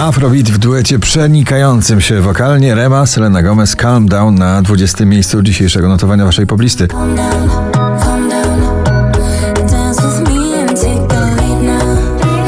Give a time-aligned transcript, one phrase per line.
[0.00, 5.04] Afrobeat w duecie przenikającym się wokalnie Rema, Selena Gomez, Calm Down na 20.
[5.04, 6.88] miejscu dzisiejszego notowania waszej poblisty.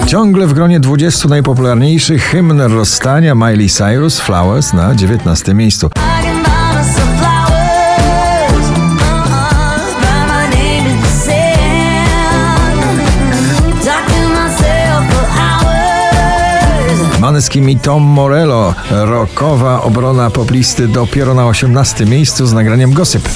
[0.07, 5.55] Ciągle w gronie 20 najpopularniejszych hymn rozstania Miley Cyrus Flowers na 19.
[5.55, 5.91] miejscu.
[17.33, 18.75] Maneskin i Tom Morello.
[18.91, 22.07] Rockowa obrona poblisty dopiero na 18.
[22.07, 23.29] miejscu z nagraniem Gossip.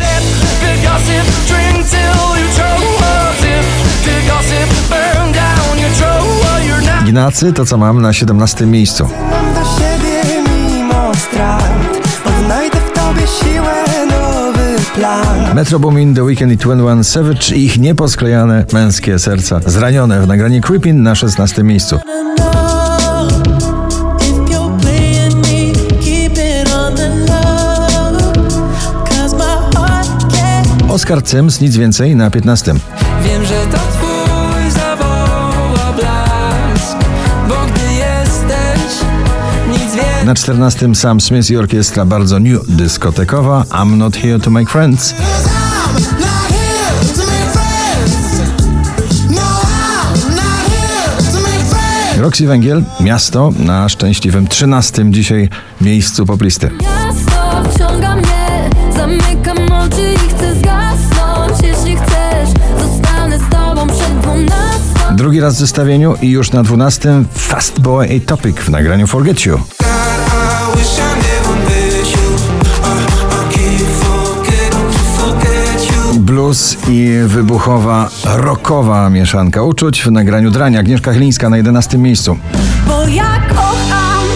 [7.03, 8.67] Ignacy to co mam na 17.
[8.67, 9.05] miejscu.
[9.05, 11.71] Mam do siebie mimo strat
[12.25, 17.65] Odnajdę w tobie siłę, nowy plan Metro Boomin, The Weeknd i Twin One Savage i
[17.65, 19.61] ich nieposklejane męskie serca.
[19.67, 21.63] Zranione w nagraniu Creepin na 16.
[21.63, 21.99] miejscu.
[30.97, 32.75] Oscar Sims, nic więcej na 15.
[33.25, 36.97] Wiem, że to twój zawoła blask
[37.49, 39.07] Bo gdy jesteś
[39.69, 44.51] nic więcej Na 14 Sam Smith i orkiestra bardzo new dyskotekowa I'm not here to
[44.51, 45.15] make friends.
[52.19, 55.49] Roxy Węgiel, Miasto na szczęśliwym 13 dzisiaj
[55.81, 56.71] miejscu poplisty.
[65.37, 69.57] Drugi raz w zestawieniu i już na 12 Fast Boy Atopic w nagraniu Forget You.
[69.57, 69.61] I
[73.61, 73.63] I.
[73.63, 73.77] I,
[76.17, 76.19] I.
[76.19, 80.81] Blues i wybuchowa, rockowa mieszanka uczuć w nagraniu Drania.
[80.81, 82.37] Agnieszka Chylińska na 11 miejscu.
[82.89, 84.27] Bo ja kocham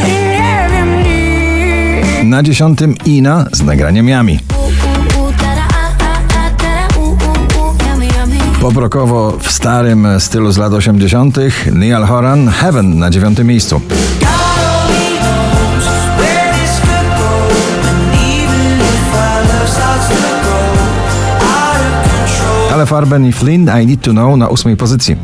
[0.00, 2.30] i nie wiem nic.
[2.30, 4.55] Na 10 Ina z nagraniem Yami.
[8.66, 11.36] Poprokowo w starym stylu z lat 80.
[11.72, 13.80] Neil Horan Heaven na 9 miejscu.
[22.72, 25.16] Ale Farben i Flynn I Need to Know na 8 pozycji.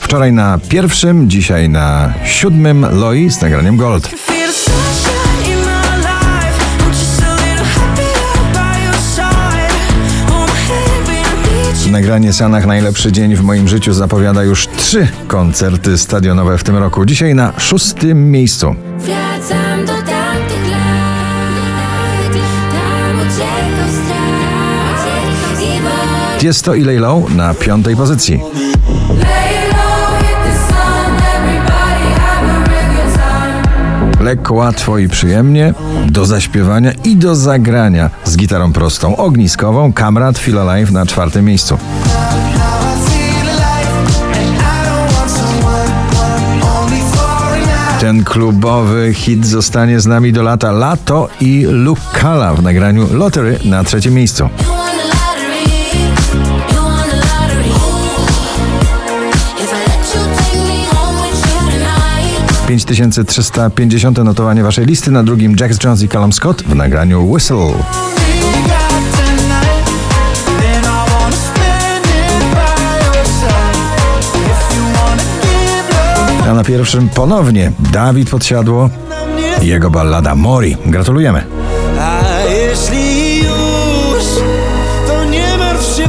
[0.00, 4.10] Wczoraj na pierwszym, dzisiaj na siódmym Loi z nagraniem Gold.
[11.90, 17.04] Nagranie Sanach Najlepszy Dzień w moim życiu zapowiada już trzy koncerty stadionowe w tym roku.
[17.04, 18.74] Dzisiaj na szóstym miejscu.
[18.98, 22.34] Wracam do tamtych lat,
[22.72, 26.38] tam uciekał strach i wolę.
[26.38, 28.40] Tiesto i Lejlow na piątej pozycji.
[34.20, 35.74] Lekko, łatwo i przyjemnie
[36.06, 41.78] do zaśpiewania i do zagrania z gitarą prostą, ogniskową, Kamrat Feel Alive na czwartym miejscu.
[48.00, 50.72] Ten klubowy hit zostanie z nami do lata.
[50.72, 54.48] Lato i Lukala w nagraniu Lottery na trzecim miejscu.
[62.90, 67.72] 5350 notowanie waszej listy, na drugim Jax Jones i Callum Scott w nagraniu Whistle.
[76.50, 78.90] A na pierwszym ponownie Dawid Podsiadło
[79.62, 80.76] jego ballada Mori.
[80.86, 81.44] Gratulujemy.
[82.00, 84.24] A jeśli już,
[85.06, 86.08] to nie martw się,